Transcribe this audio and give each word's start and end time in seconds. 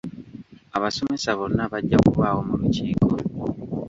Abasomesa 0.77 1.29
bonna 1.37 1.63
bajja 1.71 1.97
kubaawo 2.05 2.39
mu 2.47 2.55
lukiiko. 2.61 3.09